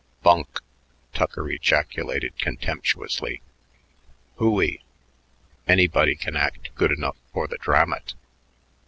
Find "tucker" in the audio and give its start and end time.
1.13-1.47